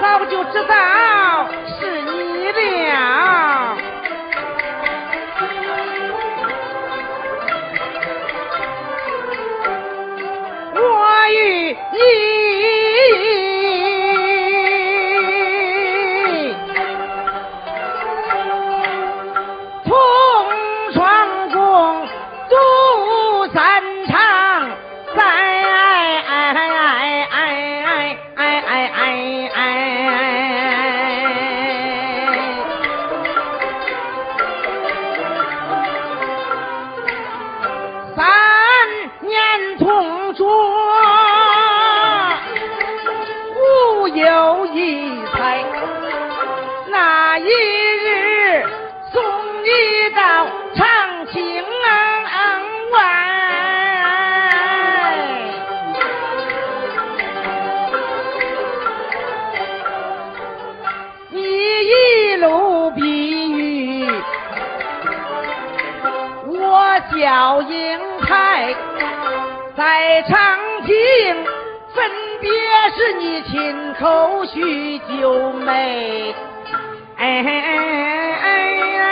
[0.00, 1.48] 早就知道
[1.80, 2.07] 是
[44.48, 45.62] 有一猜
[46.86, 48.64] 那一日
[49.12, 49.22] 送
[49.62, 49.68] 你
[50.16, 51.98] 到长青外。
[61.28, 64.10] 你一路避雨
[66.46, 68.74] 我叫英台
[69.76, 70.94] 在长青
[71.94, 72.50] 分别
[72.96, 76.34] 是你亲口许九妹，
[77.16, 77.50] 哎哎
[78.42, 78.46] 哎！
[79.00, 79.04] 哎，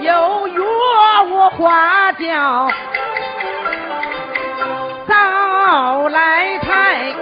[0.00, 0.62] 有约
[1.30, 2.70] 我花轿
[5.06, 7.14] 早来台。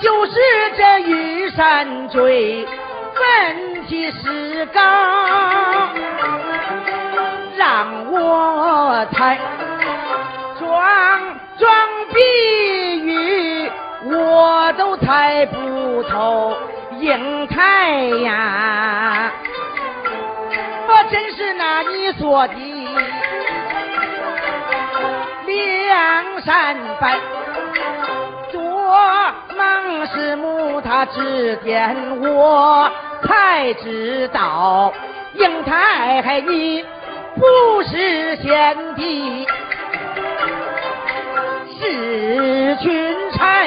[0.00, 0.32] 就是
[0.76, 2.66] 这玉山坠，
[3.14, 4.80] 问题是高，
[9.12, 9.38] 猜
[10.58, 11.70] 装装
[12.12, 13.70] 碧玉，
[14.04, 16.56] 我都猜不透
[17.00, 17.90] 英台
[18.24, 19.30] 呀！
[20.88, 22.54] 我真是那你说的
[25.46, 27.08] 梁山伯。
[29.56, 32.90] 孟师母她指点我，
[33.26, 34.92] 才知道
[35.34, 36.84] 英台你
[37.36, 39.46] 不是贤弟，
[41.78, 43.64] 是群差。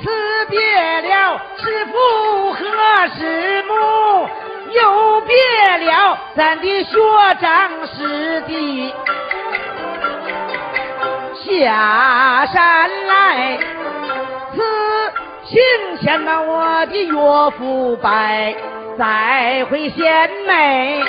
[0.00, 0.58] 辞别
[1.02, 2.58] 了师父和
[3.16, 4.28] 师母，
[4.72, 5.34] 又别
[5.86, 6.96] 了咱的学
[7.40, 8.94] 长师弟，
[11.44, 13.58] 下山来。
[15.46, 15.58] 请
[16.02, 17.14] 先把我的岳
[17.56, 18.54] 父拜，
[18.98, 21.02] 再会贤妹。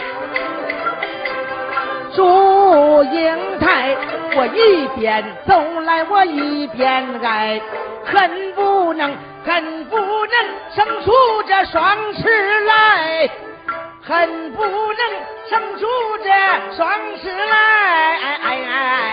[2.15, 3.95] 祝英台，
[4.35, 7.61] 我一边走来我一边爱，
[8.05, 9.15] 恨不能
[9.45, 10.33] 恨不能
[10.75, 11.11] 生出
[11.47, 13.29] 这双翅来，
[14.03, 15.01] 恨不能
[15.49, 15.85] 生出
[16.23, 16.29] 这
[16.75, 16.89] 双
[17.21, 17.55] 翅来，
[18.17, 19.08] 哎哎哎。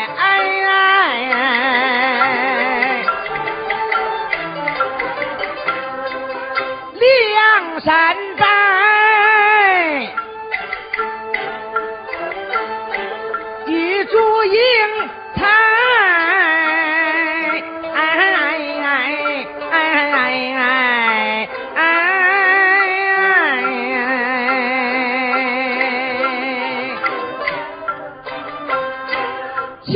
[29.86, 29.94] 前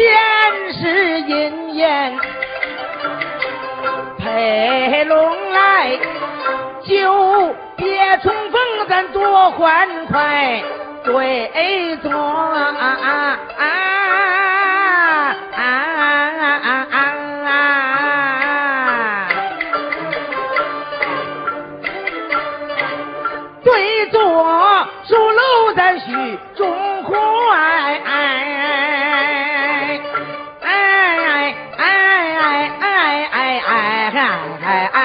[0.73, 0.87] 世
[1.23, 2.17] 姻缘
[4.19, 5.99] 配龙来。
[6.83, 10.63] 就别重逢，咱多欢快，
[11.05, 13.63] 对坐啊啊啊
[15.55, 15.63] 啊
[17.47, 17.55] 啊！
[23.63, 24.19] 对坐
[25.05, 26.67] 书楼咱许中
[27.05, 28.01] 怀，
[34.63, 35.00] 哎哎。